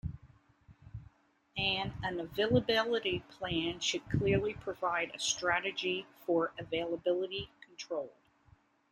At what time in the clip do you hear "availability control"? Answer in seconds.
6.57-8.11